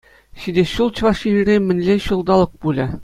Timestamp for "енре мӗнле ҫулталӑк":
1.33-2.51